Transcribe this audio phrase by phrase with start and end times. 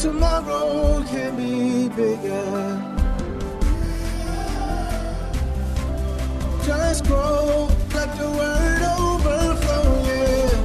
[0.00, 2.80] tomorrow can be bigger.
[6.64, 10.56] Just grow, let the word overflow, yeah.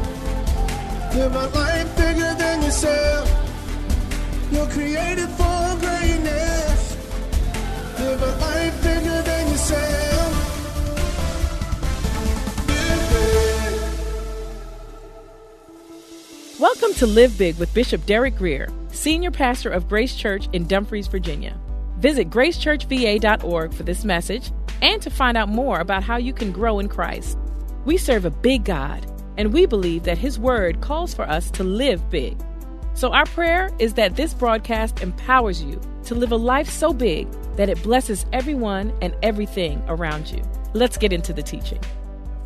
[1.16, 3.29] Live a life bigger than yourself.
[4.53, 6.95] You're created for greatness.
[7.99, 10.31] Live a life bigger than yourself.
[16.57, 18.70] Welcome to Live Big with Bishop Derek Grier,
[19.05, 21.55] Senior Pastor of Grace Church in Dumfries, Virginia.
[21.99, 26.79] Visit gracechurchva.org for this message and to find out more about how you can grow
[26.79, 27.37] in Christ.
[27.85, 29.05] We serve a big God,
[29.37, 32.35] and we believe that His Word calls for us to live big.
[32.95, 37.31] So, our prayer is that this broadcast empowers you to live a life so big
[37.57, 40.41] that it blesses everyone and everything around you.
[40.73, 41.79] Let's get into the teaching.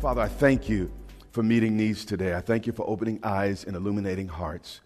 [0.02, 0.92] Father, I thank you
[1.32, 2.34] for meeting needs today.
[2.34, 4.82] I thank you for opening eyes and illuminating hearts.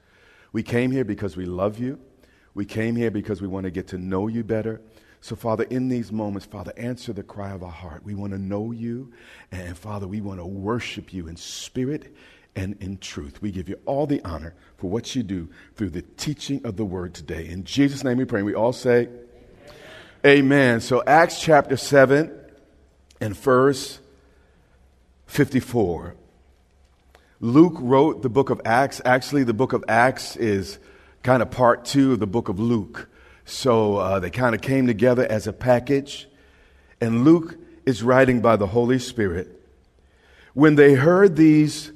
[0.54, 1.98] We came here because we love you.
[2.54, 4.80] We came here because we want to get to know you better.
[5.20, 8.04] So, Father, in these moments, Father, answer the cry of our heart.
[8.04, 9.12] We want to know you,
[9.50, 12.14] and Father, we want to worship you in spirit
[12.54, 13.42] and in truth.
[13.42, 16.84] We give you all the honor for what you do through the teaching of the
[16.84, 17.48] word today.
[17.48, 18.42] In Jesus' name we pray.
[18.42, 19.08] We all say,
[20.24, 20.44] Amen.
[20.44, 20.80] Amen.
[20.80, 22.32] So, Acts chapter 7
[23.20, 23.98] and verse
[25.26, 26.14] 54.
[27.44, 29.02] Luke wrote the book of Acts.
[29.04, 30.78] Actually, the book of Acts is
[31.22, 33.10] kind of part two of the book of Luke.
[33.44, 36.26] So uh, they kind of came together as a package.
[37.02, 39.60] And Luke is writing by the Holy Spirit.
[40.54, 41.92] When they heard these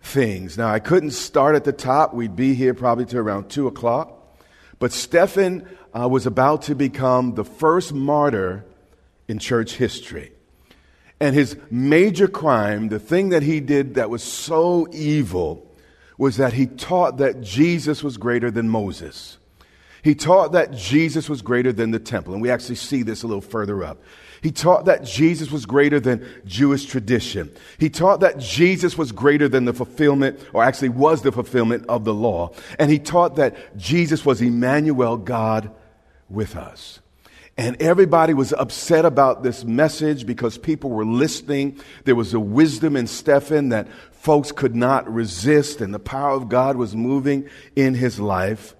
[0.00, 2.14] things, now I couldn't start at the top.
[2.14, 4.34] We'd be here probably to around two o'clock.
[4.78, 8.64] But Stephen uh, was about to become the first martyr
[9.28, 10.33] in church history.
[11.24, 15.74] And his major crime, the thing that he did that was so evil,
[16.18, 19.38] was that he taught that Jesus was greater than Moses.
[20.02, 22.34] He taught that Jesus was greater than the temple.
[22.34, 24.02] And we actually see this a little further up.
[24.42, 27.50] He taught that Jesus was greater than Jewish tradition.
[27.78, 32.04] He taught that Jesus was greater than the fulfillment, or actually was the fulfillment of
[32.04, 32.50] the law.
[32.78, 35.70] And he taught that Jesus was Emmanuel, God
[36.28, 37.00] with us.
[37.56, 41.80] And everybody was upset about this message because people were listening.
[42.04, 46.48] There was a wisdom in Stephen that folks could not resist, and the power of
[46.48, 48.74] God was moving in his life.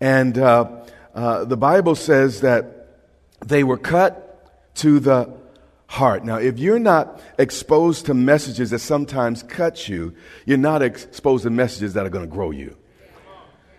[0.00, 0.82] And uh,
[1.14, 2.98] uh, the Bible says that
[3.44, 5.32] they were cut to the
[5.86, 6.24] heart.
[6.24, 10.14] Now, if you're not exposed to messages that sometimes cut you,
[10.44, 12.76] you're not exposed to messages that are going to grow you.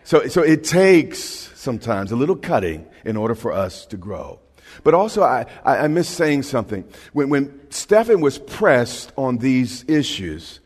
[0.03, 4.39] So, so it takes sometimes a little cutting in order for us to grow.
[4.83, 6.85] But also, I, I, I miss saying something.
[7.13, 10.59] When, when Stephen was pressed on these issues,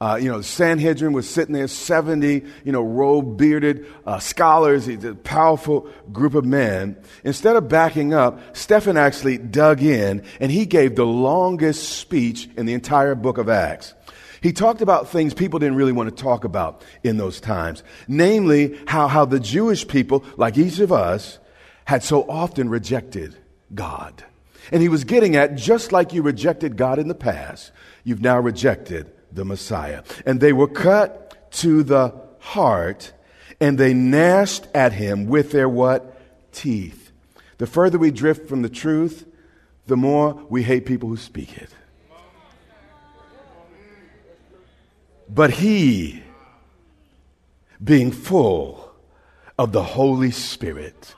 [0.00, 5.14] uh, you know, Sanhedrin was sitting there, 70, you know, robe bearded uh, scholars, a
[5.14, 6.96] powerful group of men.
[7.22, 12.66] Instead of backing up, Stephen actually dug in and he gave the longest speech in
[12.66, 13.94] the entire book of Acts.
[14.44, 17.82] He talked about things people didn't really want to talk about in those times.
[18.06, 21.38] Namely, how, how the Jewish people, like each of us,
[21.86, 23.38] had so often rejected
[23.74, 24.22] God.
[24.70, 27.72] And he was getting at just like you rejected God in the past,
[28.04, 30.02] you've now rejected the Messiah.
[30.26, 33.14] And they were cut to the heart
[33.62, 36.20] and they gnashed at him with their what?
[36.52, 37.12] Teeth.
[37.56, 39.26] The further we drift from the truth,
[39.86, 41.70] the more we hate people who speak it.
[45.28, 46.22] But he,
[47.82, 48.92] being full
[49.58, 51.14] of the Holy Spirit,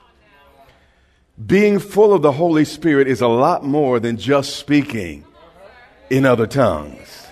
[1.43, 5.23] being full of the Holy Spirit is a lot more than just speaking
[6.09, 7.27] in other tongues.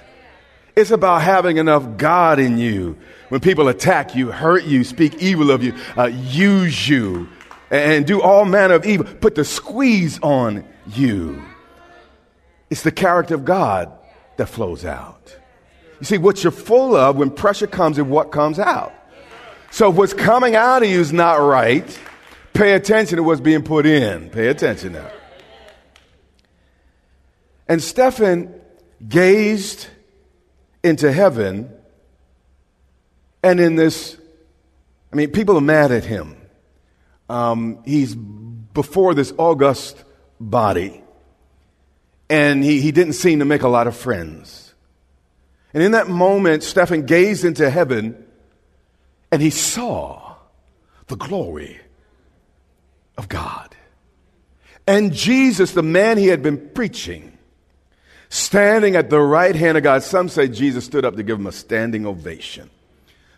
[0.76, 2.98] It's about having enough God in you
[3.30, 7.30] when people attack you, hurt you, speak evil of you, uh, use you,
[7.72, 11.42] and do all manner of evil, put the squeeze on you.
[12.70, 13.92] It's the character of God
[14.38, 15.38] that flows out.
[16.06, 18.94] You see, what you're full of, when pressure comes, is what comes out.
[19.72, 21.86] So if what's coming out of you is not right,
[22.56, 24.30] Pay attention to what's being put in.
[24.30, 25.12] Pay attention now.
[27.68, 28.62] And Stephen
[29.06, 29.88] gazed
[30.82, 31.70] into heaven,
[33.44, 34.18] and in this,
[35.12, 36.38] I mean, people are mad at him.
[37.28, 40.02] Um, he's before this august
[40.40, 41.04] body,
[42.30, 44.74] and he, he didn't seem to make a lot of friends.
[45.76, 48.26] And in that moment, Stephen gazed into heaven,
[49.30, 50.38] and he saw
[51.08, 51.78] the glory
[53.18, 53.76] of God.
[54.88, 57.38] And Jesus, the man he had been preaching,
[58.30, 60.02] standing at the right hand of God.
[60.02, 62.70] Some say Jesus stood up to give him a standing ovation.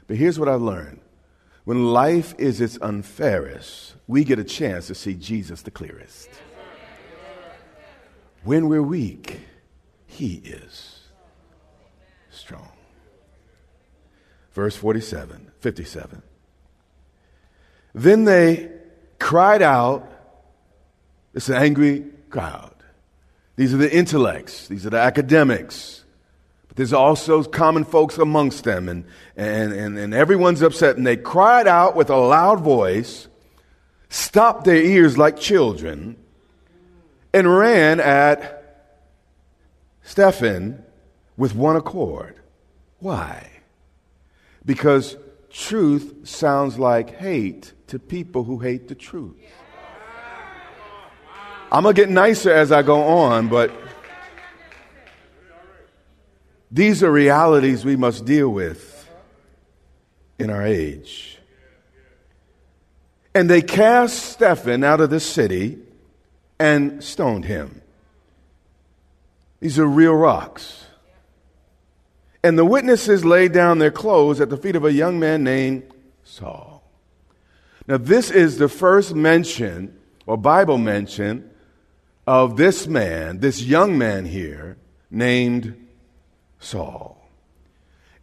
[0.05, 0.99] But here's what I learned
[1.63, 6.29] when life is its unfairest, we get a chance to see Jesus the clearest.
[8.43, 9.39] When we're weak,
[10.05, 10.97] he is
[12.37, 12.71] strong.
[14.57, 16.23] Verse 47, 57.
[17.93, 18.71] Then they
[19.19, 20.11] cried out.
[21.35, 22.73] It's an angry crowd.
[23.55, 26.03] These are the intellects, these are the academics.
[26.67, 29.05] But there's also common folks amongst them, and,
[29.35, 30.97] and, and, and everyone's upset.
[30.97, 33.27] And they cried out with a loud voice,
[34.09, 36.17] stopped their ears like children,
[37.31, 38.89] and ran at
[40.01, 40.83] Stephen
[41.37, 42.39] with one accord.
[42.97, 43.51] Why?
[44.67, 45.17] Because
[45.49, 49.37] truth sounds like hate to people who hate the truth.
[51.71, 53.71] I'm going to get nicer as I go on, but
[56.69, 59.09] these are realities we must deal with
[60.37, 61.39] in our age.
[63.33, 65.79] And they cast Stephen out of the city
[66.59, 67.81] and stoned him.
[69.61, 70.85] These are real rocks.
[72.47, 75.83] And the witnesses laid down their clothes at the feet of a young man named
[76.23, 76.81] Saul.
[77.87, 81.49] Now, this is the first mention or Bible mention
[82.25, 84.77] of this man, this young man here,
[85.11, 85.89] named
[86.57, 87.29] Saul.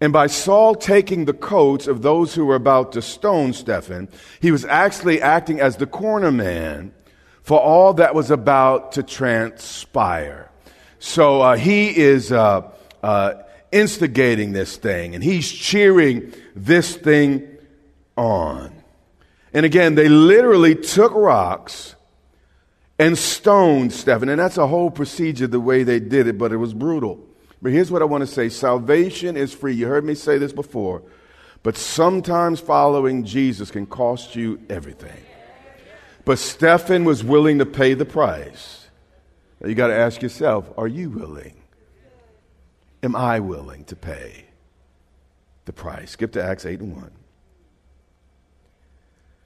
[0.00, 4.09] And by Saul taking the coats of those who were about to stone Stephen,
[4.41, 6.94] he was actually acting as the corner man
[7.43, 10.50] for all that was about to transpire.
[10.99, 12.71] So uh, he is uh,
[13.03, 13.35] uh,
[13.75, 17.47] instigating this thing and he's cheering this thing
[18.17, 18.73] on.
[19.53, 21.94] And again, they literally took rocks
[22.99, 24.29] and stoned Stephen.
[24.29, 27.21] And that's a whole procedure, the way they did it, but it was brutal.
[27.61, 29.75] But here's what I want to say salvation is free.
[29.75, 31.03] You heard me say this before,
[31.62, 35.23] but sometimes following Jesus can cost you everything.
[36.25, 38.88] But Stephen was willing to pay the price.
[39.65, 41.55] You got to ask yourself are you willing?
[43.04, 44.46] Am I willing to pay
[45.66, 46.12] the price?
[46.12, 47.10] Skip to Acts 8 and 1.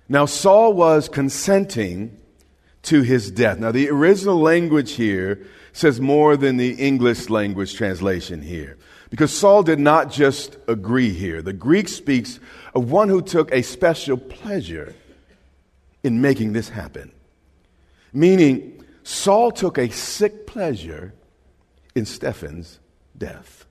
[0.08, 2.16] Now, Saul was consenting
[2.84, 3.58] to his death.
[3.58, 8.78] Now, the original language here says more than the English language translation here.
[9.10, 11.42] Because Saul did not just agree here.
[11.42, 12.38] The Greek speaks
[12.74, 14.94] of one who took a special pleasure
[16.04, 17.10] in making this happen.
[18.12, 21.12] Meaning, Saul took a sick pleasure
[21.96, 22.78] in Stephen's
[23.18, 23.66] death.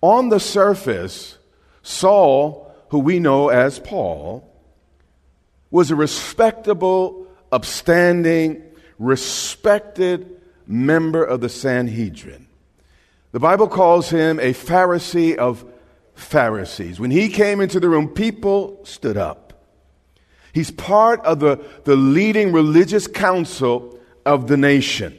[0.00, 1.38] On the surface,
[1.82, 4.48] Saul, who we know as Paul,
[5.70, 8.62] was a respectable, upstanding,
[8.98, 12.46] respected member of the Sanhedrin.
[13.32, 15.64] The Bible calls him a Pharisee of
[16.14, 16.98] Pharisees.
[16.98, 19.52] When he came into the room, people stood up.
[20.52, 25.18] He's part of the, the leading religious council of the nation.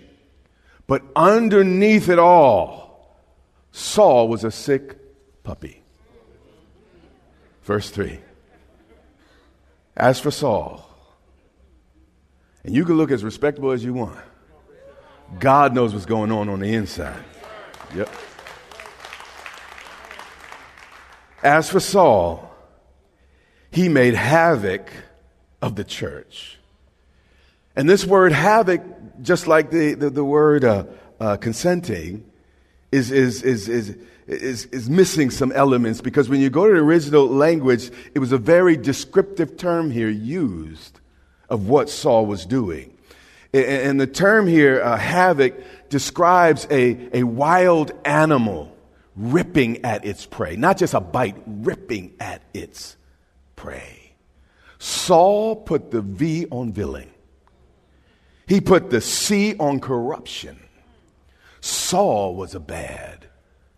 [0.87, 2.86] But underneath it all,
[3.77, 4.97] Saul was a sick
[5.43, 5.83] puppy.
[7.61, 8.17] Verse 3.
[9.95, 10.83] As for Saul,
[12.63, 14.17] and you can look as respectable as you want,
[15.39, 17.23] God knows what's going on on the inside.
[17.93, 18.09] Yep.
[21.43, 22.51] As for Saul,
[23.69, 24.89] he made havoc
[25.61, 26.57] of the church.
[27.75, 28.81] And this word havoc,
[29.21, 30.85] just like the, the, the word uh,
[31.19, 32.26] uh, consenting,
[32.91, 36.79] is, is, is, is, is, is missing some elements because when you go to the
[36.79, 40.99] original language, it was a very descriptive term here used
[41.49, 42.97] of what Saul was doing.
[43.53, 45.55] And the term here, uh, havoc,
[45.89, 48.75] describes a, a wild animal
[49.15, 50.55] ripping at its prey.
[50.55, 52.97] Not just a bite, ripping at its
[53.55, 54.13] prey.
[54.79, 57.09] Saul put the V on villain.
[58.47, 60.59] He put the C on corruption.
[61.67, 63.27] Saul was a bad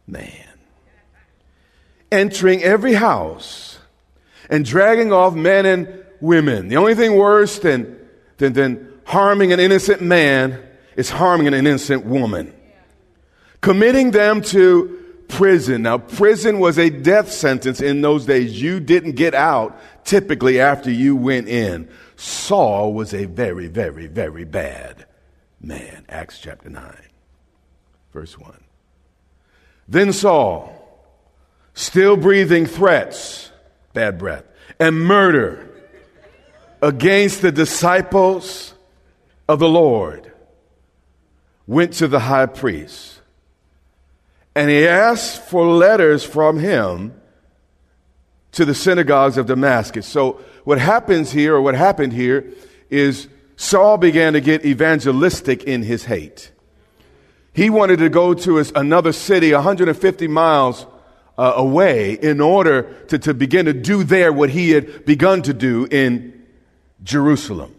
[0.08, 0.32] man.
[2.12, 3.80] Entering every house
[4.50, 6.68] and dragging off men and women.
[6.68, 7.98] The only thing worse than,
[8.38, 10.62] than, than harming an innocent man
[10.96, 12.54] is harming an innocent woman.
[13.62, 15.84] committing them to prison.
[15.84, 18.62] Now, prison was a death sentence in those days.
[18.62, 21.90] You didn't get out typically after you went in.
[22.16, 25.06] Saul was a very, very, very bad
[25.62, 26.06] man.
[26.10, 26.96] Acts chapter 9,
[28.14, 28.54] verse 1.
[29.88, 30.74] Then Saul,
[31.74, 33.52] still breathing threats,
[33.94, 34.46] bad breath,
[34.80, 35.68] and murder
[36.82, 38.74] against the disciples
[39.48, 40.32] of the Lord,
[41.68, 43.22] went to the high priest.
[44.56, 47.20] And he asked for letters from him
[48.52, 50.08] to the synagogues of Damascus.
[50.08, 52.52] So, what happens here, or what happened here,
[52.90, 56.52] is Saul began to get evangelistic in his hate.
[57.54, 60.86] He wanted to go to his, another city 150 miles
[61.38, 65.54] uh, away in order to, to begin to do there what he had begun to
[65.54, 66.46] do in
[67.04, 67.74] Jerusalem.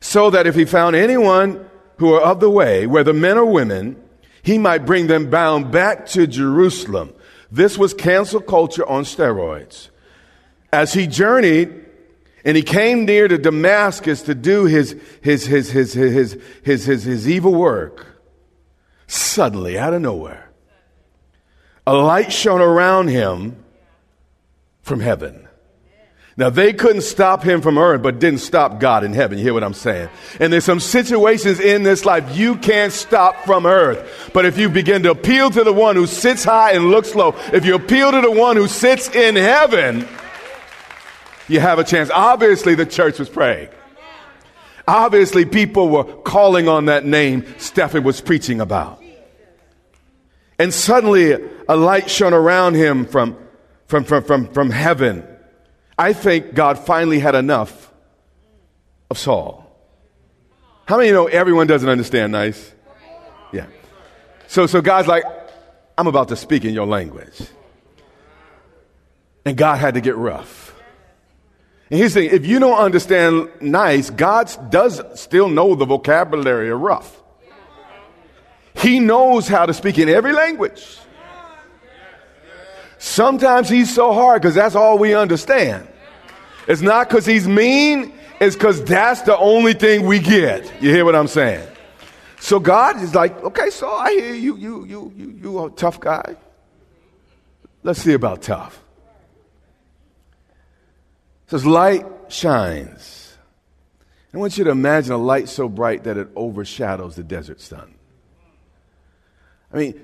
[0.00, 1.68] So that if he found anyone
[1.98, 3.96] who are of the way, whether men or women,
[4.42, 7.14] he might bring them bound back to Jerusalem.
[7.50, 9.90] This was cancel culture on steroids.
[10.72, 11.84] As he journeyed
[12.44, 16.84] and he came near to Damascus to do his, his, his, his, his, his, his,
[16.86, 18.11] his, his evil work,
[19.12, 20.50] suddenly, out of nowhere,
[21.86, 23.62] a light shone around him
[24.82, 25.48] from heaven.
[26.34, 29.36] Now, they couldn't stop him from earth, but didn't stop God in heaven.
[29.36, 30.08] You hear what I'm saying?
[30.40, 34.30] And there's some situations in this life you can't stop from earth.
[34.32, 37.36] But if you begin to appeal to the one who sits high and looks low,
[37.52, 40.08] if you appeal to the one who sits in heaven,
[41.48, 42.10] you have a chance.
[42.10, 43.68] Obviously, the church was praying.
[44.88, 49.01] Obviously, people were calling on that name Stephen was preaching about.
[50.62, 51.32] And suddenly,
[51.68, 53.36] a light shone around him from,
[53.88, 55.26] from, from, from, from heaven.
[55.98, 57.92] I think God finally had enough
[59.10, 59.68] of Saul.
[60.86, 62.72] How many you know everyone doesn't understand nice?
[63.52, 63.66] Yeah.
[64.46, 65.24] So, so God's like,
[65.98, 67.40] I'm about to speak in your language.
[69.44, 70.80] And God had to get rough.
[71.90, 76.80] And he's saying, if you don't understand nice, God does still know the vocabulary of
[76.80, 77.21] rough.
[78.82, 80.98] He knows how to speak in every language.
[82.98, 85.86] Sometimes he's so hard because that's all we understand.
[86.66, 90.72] It's not because he's mean, it's because that's the only thing we get.
[90.82, 91.66] You hear what I'm saying?
[92.40, 96.00] So God is like, okay, so I hear you, you, you, you, you a tough
[96.00, 96.36] guy.
[97.84, 98.82] Let's see about tough.
[101.46, 103.36] It says light shines.
[104.34, 107.94] I want you to imagine a light so bright that it overshadows the desert sun.
[109.72, 110.00] I mean,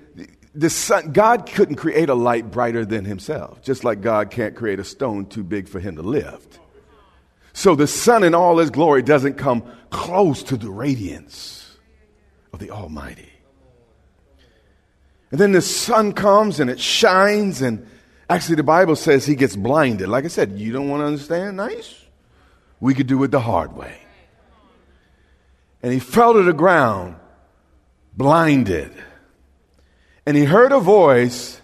[0.54, 4.80] the sun, God couldn't create a light brighter than himself, just like God can't create
[4.80, 6.58] a stone too big for him to lift.
[7.52, 11.76] So the sun in all his glory doesn't come close to the radiance
[12.52, 13.30] of the Almighty.
[15.30, 17.86] And then the sun comes and it shines, and
[18.30, 20.08] actually, the Bible says he gets blinded.
[20.08, 21.56] Like I said, you don't want to understand?
[21.56, 21.94] Nice.
[22.80, 23.98] We could do it the hard way.
[25.82, 27.16] And he fell to the ground,
[28.16, 28.92] blinded.
[30.28, 31.58] And he heard a voice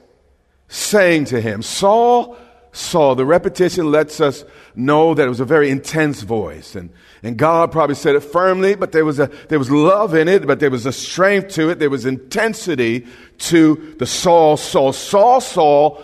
[0.68, 2.38] saying to him, Saul,
[2.73, 3.14] Saul.
[3.14, 4.42] The repetition lets us
[4.75, 6.75] know that it was a very intense voice.
[6.75, 6.88] And,
[7.23, 10.47] and God probably said it firmly, but there was, a, there was love in it,
[10.47, 11.78] but there was a strength to it.
[11.78, 13.06] There was intensity
[13.50, 16.02] to the Saul, Saul, Saul, Saul.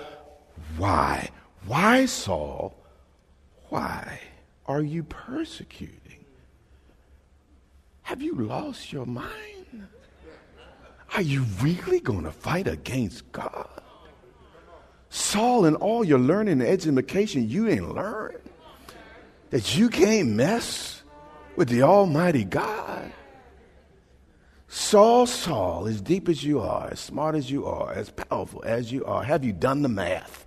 [0.76, 1.30] Why?
[1.66, 2.76] Why, Saul?
[3.70, 4.20] Why
[4.66, 6.26] are you persecuting?
[8.02, 9.59] Have you lost your mind?
[11.14, 13.68] Are you really going to fight against God?
[15.08, 18.38] Saul, in all your learning and education, you ain't learned
[19.50, 21.02] that you can't mess
[21.56, 23.12] with the Almighty God.
[24.68, 28.92] Saul, Saul, as deep as you are, as smart as you are, as powerful as
[28.92, 30.46] you are, have you done the math?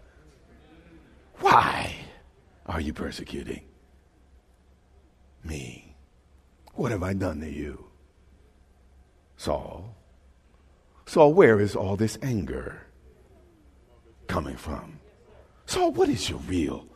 [1.39, 1.93] Why
[2.65, 3.65] are you persecuting
[5.43, 5.97] me?
[6.75, 7.85] What have I done to you?
[9.35, 9.93] Saul,
[11.05, 12.81] so, where is all this anger
[14.27, 14.99] coming from?
[15.65, 16.87] So, what is your real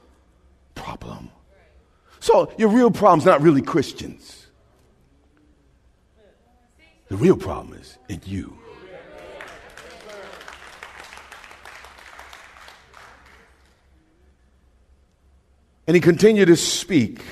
[0.75, 1.29] problem?
[2.19, 4.47] So, your real problem's not really Christians.
[7.09, 8.57] The real problem is in you.
[15.87, 17.23] And he continued to speak.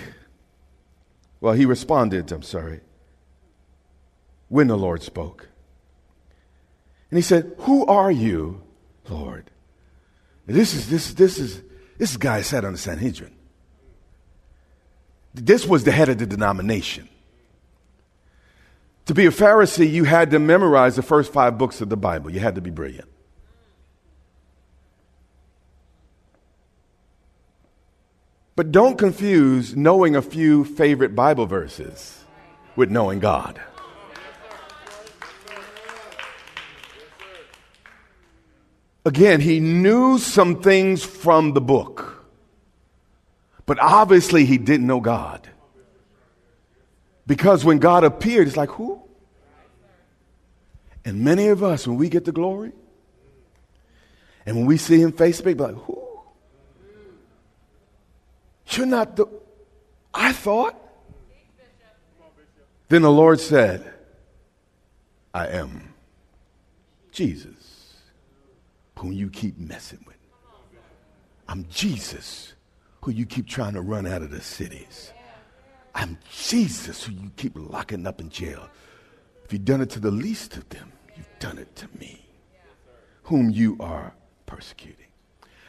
[1.42, 2.80] Well, he responded, I'm sorry,
[4.48, 5.50] when the Lord spoke.
[7.16, 8.62] And he said, Who are you,
[9.08, 9.50] Lord?
[10.48, 11.62] This is this this is
[11.98, 13.34] this guy sat on the Sanhedrin.
[15.34, 17.08] This was the head of the denomination.
[19.06, 22.32] To be a Pharisee, you had to memorize the first five books of the Bible.
[22.32, 23.08] You had to be brilliant.
[28.58, 32.26] But don't confuse knowing a few favorite Bible verses
[32.76, 33.62] with knowing God.
[39.06, 42.26] Again, he knew some things from the book,
[43.68, 45.48] but obviously he didn't know God.
[47.28, 49.02] Because when God appeared, it's like, who?
[51.04, 52.72] And many of us, when we get the glory,
[54.46, 56.02] and when we see him face to face, like, who?
[58.72, 59.28] You're not the,
[60.14, 60.82] I thought.
[62.90, 63.92] Then the Lord said,
[65.34, 65.94] I am
[67.12, 67.65] Jesus,
[68.98, 70.16] whom you keep messing with.
[71.48, 72.54] I'm Jesus,
[73.02, 75.12] who you keep trying to run out of the cities.
[75.94, 78.68] I'm Jesus, who you keep locking up in jail.
[79.44, 82.26] If you've done it to the least of them, you've done it to me,
[83.24, 84.14] whom you are
[84.46, 85.06] persecuting.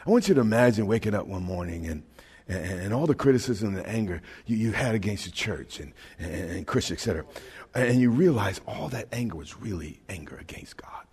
[0.06, 2.02] I want you to imagine waking up one morning and
[2.48, 6.50] and, and, all the criticism and anger you, you had against the church and, and,
[6.50, 7.24] and Christians, etc.
[7.74, 11.05] And you realize all that anger was really anger against God.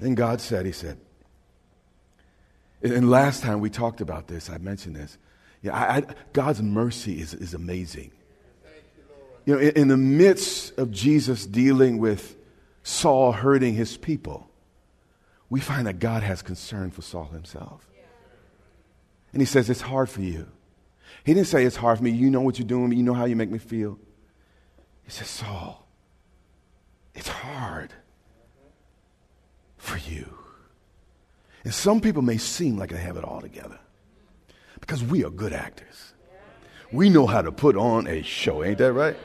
[0.00, 0.98] Then God said, He said,
[2.82, 5.18] and last time we talked about this, I mentioned this.
[5.62, 6.02] Yeah, I, I,
[6.32, 8.12] God's mercy is, is amazing.
[9.44, 12.36] You you know, in, in the midst of Jesus dealing with
[12.84, 14.48] Saul hurting his people,
[15.50, 17.88] we find that God has concern for Saul himself.
[19.32, 20.46] And he says, It's hard for you.
[21.24, 22.10] He didn't say, It's hard for me.
[22.10, 22.92] You know what you're doing.
[22.92, 23.98] You know how you make me feel.
[25.02, 25.88] He says, Saul,
[27.14, 27.92] it's hard
[29.88, 30.26] for you.
[31.64, 33.78] And some people may seem like they have it all together
[34.80, 36.12] because we are good actors.
[36.92, 39.16] We know how to put on a show, ain't that right?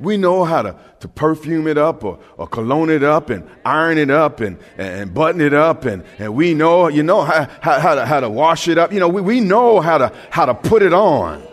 [0.00, 3.96] We know how to, to perfume it up or, or cologne it up and iron
[3.96, 5.84] it up and, and button it up.
[5.84, 8.92] And, and we know, you know, how, how, how, to, how to wash it up.
[8.92, 11.46] You know, we, we know how to, how to put it on.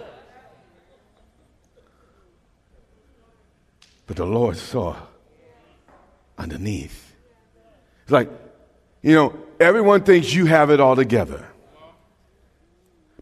[4.07, 4.95] But the Lord saw
[6.37, 7.10] underneath.
[8.03, 8.29] It's like,
[9.01, 11.47] you know, everyone thinks you have it all together.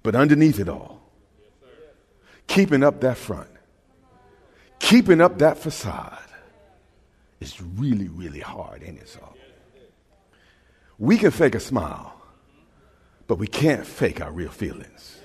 [0.01, 1.01] But underneath it all,
[2.47, 3.49] keeping up that front,
[4.79, 6.17] keeping up that facade
[7.39, 9.33] is really, really hard, ain't it so?
[10.97, 12.13] We can fake a smile,
[13.27, 15.17] but we can't fake our real feelings.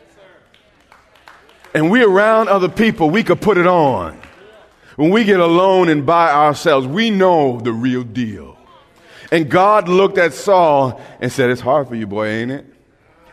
[1.75, 4.21] And we're around other people, we could put it on.
[4.97, 8.57] When we get alone and by ourselves, we know the real deal.
[9.31, 12.67] And God looked at Saul and said, It's hard for you, boy, ain't it?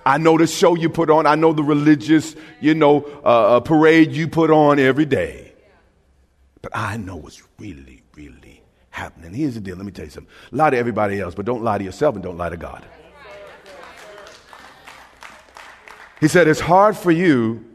[0.06, 1.28] I know the show you put on.
[1.28, 5.54] I know the religious, you know, uh, uh parade you put on every day.
[6.62, 9.34] But I know what's really, really happening.
[9.34, 9.76] Here's the deal.
[9.76, 10.32] Let me tell you something.
[10.52, 12.86] Lie to everybody else, but don't lie to yourself and don't lie to God.
[16.20, 17.66] He said, It's hard for you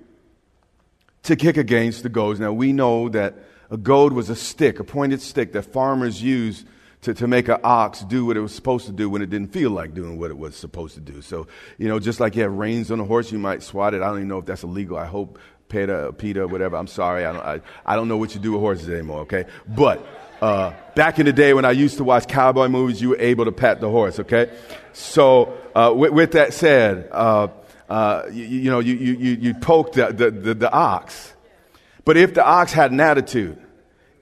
[1.25, 2.39] to kick against the goads.
[2.39, 3.35] Now, we know that
[3.71, 6.67] a goad was a stick, a pointed stick that farmers used
[7.03, 9.53] to, to make an ox do what it was supposed to do when it didn't
[9.53, 11.23] feel like doing what it was supposed to do.
[11.23, 11.47] So,
[11.79, 14.03] you know, just like you have reins on a horse, you might swat it.
[14.03, 14.97] I don't even know if that's illegal.
[14.97, 16.77] I hope PETA, PETA, whatever.
[16.77, 17.25] I'm sorry.
[17.25, 19.45] I don't, I, I don't know what you do with horses anymore, okay?
[19.69, 20.07] But
[20.41, 23.45] uh, back in the day when I used to watch cowboy movies, you were able
[23.45, 24.51] to pat the horse, okay?
[24.93, 27.49] So, uh, with, with, that said, uh,
[27.89, 31.35] uh you, you, know, you, you, you poke the, the, the, the ox.
[32.05, 33.59] But if the ox had an attitude,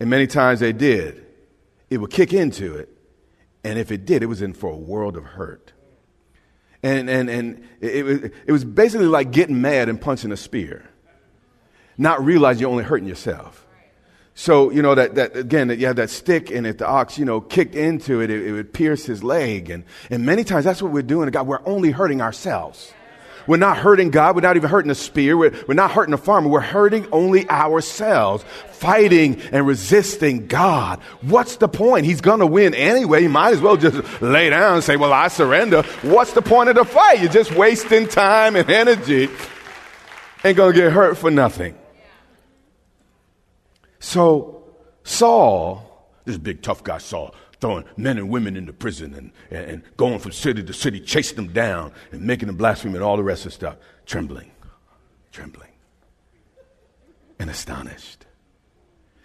[0.00, 1.23] and many times they did,
[1.94, 2.90] it would kick into it.
[3.62, 5.72] And if it did, it was in for a world of hurt.
[6.82, 10.90] And, and, and it, it, was basically like getting mad and punching a spear
[11.96, 13.66] not realizing you're only hurting yourself.
[14.34, 17.18] So, you know, that, that again, that you have that stick, and if the ox,
[17.18, 19.70] you know, kicked into it, it, it would pierce his leg.
[19.70, 21.46] And, and many times that's what we're doing to God.
[21.46, 22.92] We're only hurting ourselves.
[23.46, 24.36] We're not hurting God.
[24.36, 25.36] We're not even hurting the spear.
[25.36, 26.48] We're, we're not hurting the farmer.
[26.48, 31.00] We're hurting only ourselves, fighting and resisting God.
[31.20, 32.06] What's the point?
[32.06, 33.22] He's going to win anyway.
[33.22, 35.82] You might as well just lay down and say, Well, I surrender.
[36.02, 37.20] What's the point of the fight?
[37.20, 39.28] You're just wasting time and energy.
[40.44, 41.74] Ain't going to get hurt for nothing.
[43.98, 44.64] So
[45.02, 49.82] Saul, this big tough guy Saul, throwing men and women into prison and, and, and
[49.96, 53.22] going from city to city, chasing them down and making them blaspheme and all the
[53.22, 54.50] rest of the stuff, trembling,
[55.32, 55.70] trembling,
[57.38, 58.26] and astonished.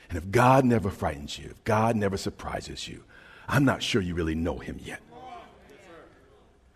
[0.07, 3.03] And if God never frightens you, if God never surprises you,
[3.45, 5.01] I'm not sure you really know him yet.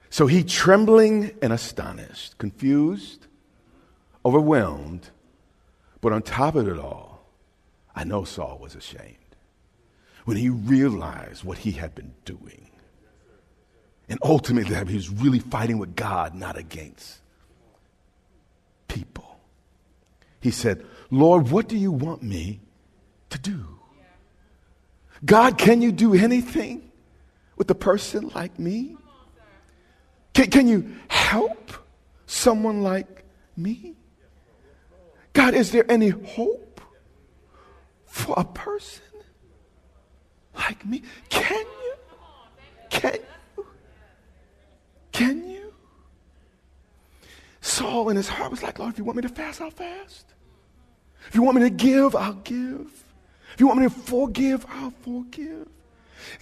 [0.09, 3.27] So he trembling and astonished, confused,
[4.25, 5.11] overwhelmed,
[6.01, 7.25] but on top of it all,
[7.95, 9.22] I know Saul was ashamed
[10.25, 12.69] when he realized what he had been doing.
[14.09, 17.19] And ultimately, he was really fighting with God, not against
[18.87, 19.39] people.
[20.39, 22.59] He said, Lord, what do you want me
[23.29, 23.65] to do?
[25.25, 26.91] God, can you do anything
[27.55, 28.97] with a person like me?
[30.33, 31.71] Can, can you help
[32.25, 33.23] someone like
[33.55, 33.95] me?
[35.31, 36.81] God, is there any hope
[38.05, 39.03] for a person
[40.55, 41.03] like me?
[41.29, 41.93] Can you?
[42.89, 43.17] Can
[43.57, 43.65] you?
[45.11, 45.73] Can you?
[47.61, 50.25] Saul in his heart was like, Lord, if you want me to fast, I'll fast.
[51.27, 53.03] If you want me to give, I'll give.
[53.53, 55.67] If you want me to forgive, I'll forgive.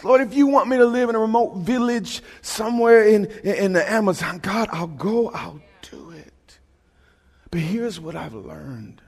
[0.03, 3.89] Lord, if you want me to live in a remote village somewhere in, in the
[3.89, 6.59] Amazon, God, I'll go, I'll do it.
[7.49, 9.01] But here's what I've learned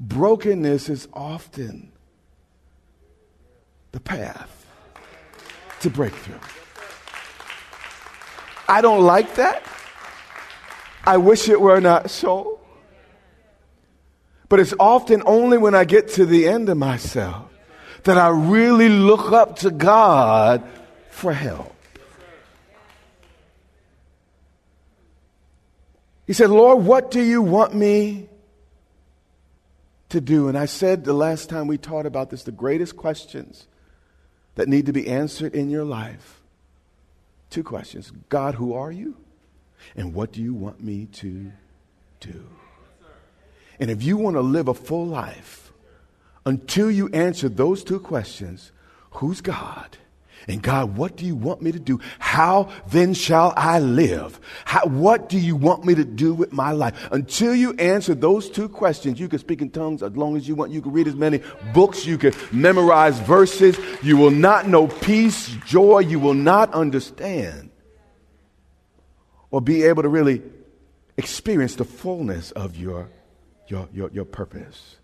[0.00, 1.92] brokenness is often
[3.94, 4.66] the path
[5.78, 6.34] to breakthrough.
[8.68, 9.62] I don't like that.
[11.04, 12.58] I wish it were not so.
[14.48, 17.52] But it's often only when I get to the end of myself
[18.02, 20.64] that I really look up to God
[21.10, 21.72] for help.
[26.26, 28.28] He said, Lord, what do you want me
[30.08, 30.48] to do?
[30.48, 33.68] And I said the last time we taught about this, the greatest questions
[34.54, 36.40] that need to be answered in your life.
[37.50, 39.16] Two questions God, who are you?
[39.96, 41.52] And what do you want me to
[42.20, 42.46] do?
[43.78, 45.72] And if you want to live a full life,
[46.46, 48.72] until you answer those two questions
[49.12, 49.98] who's God?
[50.46, 52.00] And God, what do you want me to do?
[52.18, 54.38] How then shall I live?
[54.64, 57.08] How, what do you want me to do with my life?
[57.10, 60.54] Until you answer those two questions, you can speak in tongues as long as you
[60.54, 60.70] want.
[60.70, 61.40] You can read as many
[61.72, 62.04] books.
[62.04, 63.78] You can memorize verses.
[64.02, 66.00] You will not know peace, joy.
[66.00, 67.70] You will not understand
[69.50, 70.42] or be able to really
[71.16, 73.08] experience the fullness of your,
[73.68, 74.96] your, your, your purpose.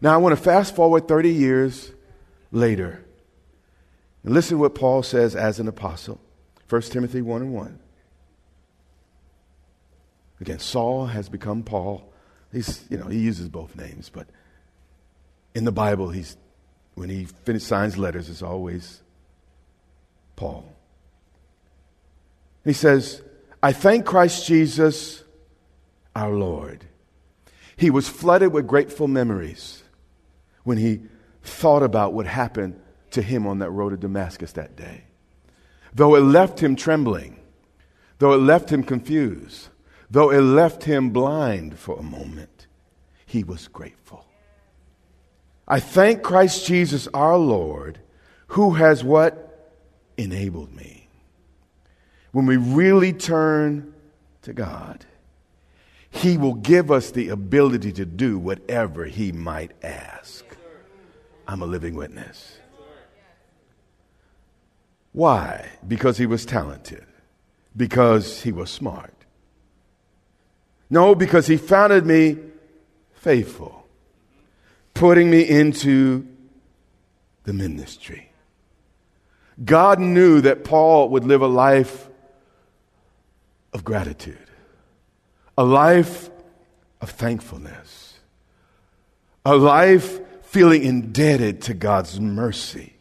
[0.00, 1.92] Now, I want to fast forward 30 years
[2.50, 3.05] later.
[4.26, 6.20] And listen to what Paul says as an apostle.
[6.68, 7.78] 1 Timothy 1 and 1.
[10.40, 12.12] Again, Saul has become Paul.
[12.52, 14.26] He's, you know, he uses both names, but
[15.54, 16.36] in the Bible, he's,
[16.96, 19.00] when he finish, signs letters, it's always
[20.34, 20.74] Paul.
[22.64, 23.22] He says,
[23.62, 25.22] I thank Christ Jesus,
[26.16, 26.84] our Lord.
[27.76, 29.84] He was flooded with grateful memories
[30.64, 31.02] when he
[31.44, 32.80] thought about what happened
[33.16, 35.04] to him on that road to Damascus that day.
[35.92, 37.40] Though it left him trembling,
[38.18, 39.68] though it left him confused,
[40.10, 42.66] though it left him blind for a moment,
[43.26, 44.24] he was grateful.
[45.66, 47.98] I thank Christ Jesus our Lord,
[48.48, 49.74] who has what?
[50.16, 51.08] Enabled me.
[52.30, 53.94] When we really turn
[54.42, 55.04] to God,
[56.10, 60.44] He will give us the ability to do whatever He might ask.
[61.48, 62.58] I'm a living witness.
[65.16, 65.70] Why?
[65.88, 67.06] Because he was talented.
[67.74, 69.14] Because he was smart.
[70.90, 72.36] No, because he founded me
[73.14, 73.86] faithful,
[74.92, 76.28] putting me into
[77.44, 78.30] the ministry.
[79.64, 82.10] God knew that Paul would live a life
[83.72, 84.50] of gratitude,
[85.56, 86.28] a life
[87.00, 88.20] of thankfulness,
[89.46, 92.95] a life feeling indebted to God's mercy.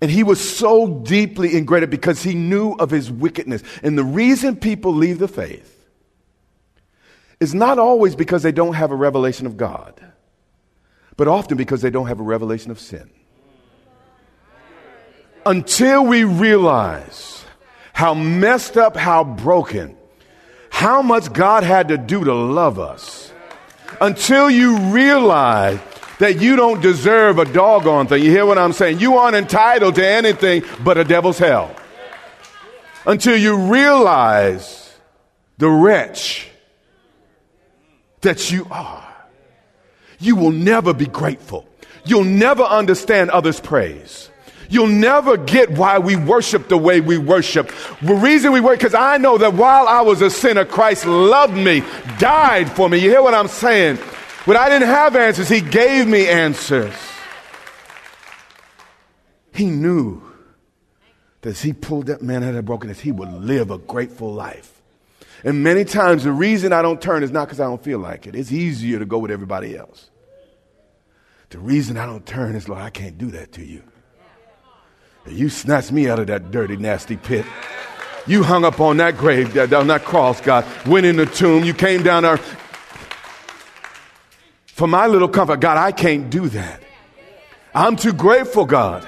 [0.00, 3.62] And he was so deeply indebted because he knew of his wickedness.
[3.82, 5.76] And the reason people leave the faith
[7.38, 10.00] is not always because they don't have a revelation of God,
[11.16, 13.10] but often because they don't have a revelation of sin.
[15.44, 17.44] Until we realize
[17.92, 19.96] how messed up, how broken,
[20.70, 23.32] how much God had to do to love us,
[24.00, 25.78] until you realize
[26.20, 28.22] that you don't deserve a doggone thing.
[28.22, 29.00] You hear what I'm saying?
[29.00, 31.74] You aren't entitled to anything but a devil's hell.
[33.06, 34.94] Until you realize
[35.56, 36.48] the wretch
[38.20, 39.06] that you are.
[40.18, 41.66] You will never be grateful.
[42.04, 44.28] You'll never understand others' praise.
[44.68, 47.72] You'll never get why we worship the way we worship.
[48.02, 51.54] The reason we worship, because I know that while I was a sinner, Christ loved
[51.56, 51.82] me,
[52.18, 52.98] died for me.
[52.98, 53.98] You hear what I'm saying?
[54.44, 56.94] When I didn't have answers, He gave me answers.
[59.52, 60.22] He knew
[61.42, 64.80] that as He pulled that man out of brokenness, he would live a grateful life.
[65.44, 68.26] And many times, the reason I don't turn is not because I don't feel like
[68.26, 68.34] it.
[68.34, 70.10] It's easier to go with everybody else.
[71.50, 73.82] The reason I don't turn is, Lord, I can't do that to you.
[75.26, 77.44] You snatched me out of that dirty, nasty pit.
[78.26, 80.64] You hung up on that grave, on that cross, God.
[80.86, 81.64] Went in the tomb.
[81.64, 82.38] You came down there.
[84.80, 86.82] For my little comfort, God, I can't do that.
[87.74, 89.06] I'm too grateful, God,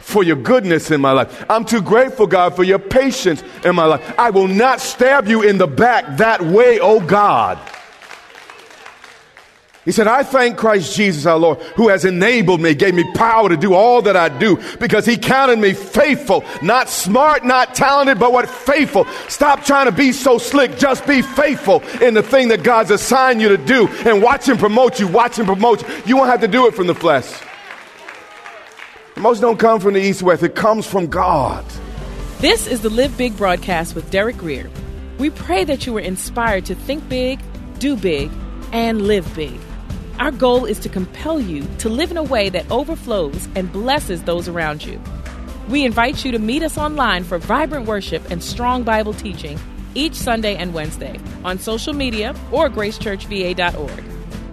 [0.00, 1.44] for your goodness in my life.
[1.48, 4.18] I'm too grateful, God, for your patience in my life.
[4.18, 7.56] I will not stab you in the back that way, oh God.
[9.84, 13.48] He said, I thank Christ Jesus our Lord who has enabled me, gave me power
[13.48, 18.20] to do all that I do because he counted me faithful, not smart, not talented,
[18.20, 19.06] but what faithful.
[19.28, 20.78] Stop trying to be so slick.
[20.78, 24.56] Just be faithful in the thing that God's assigned you to do and watch him
[24.56, 25.94] promote you, watch him promote you.
[26.06, 27.28] You won't have to do it from the flesh.
[29.16, 30.44] Most don't come from the east west.
[30.44, 31.64] It comes from God.
[32.38, 34.70] This is the Live Big broadcast with Derek Grier.
[35.18, 37.40] We pray that you were inspired to think big,
[37.78, 38.30] do big,
[38.72, 39.58] and live big.
[40.18, 44.22] Our goal is to compel you to live in a way that overflows and blesses
[44.22, 45.00] those around you.
[45.68, 49.58] We invite you to meet us online for vibrant worship and strong Bible teaching
[49.94, 54.04] each Sunday and Wednesday on social media or gracechurchva.org.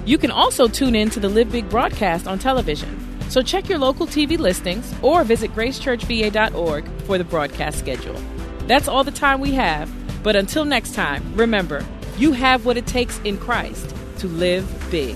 [0.05, 2.97] You can also tune in to the Live Big broadcast on television.
[3.29, 8.19] So check your local TV listings or visit gracechurchva.org for the broadcast schedule.
[8.65, 9.91] That's all the time we have,
[10.23, 11.85] but until next time, remember,
[12.17, 15.15] you have what it takes in Christ to live big.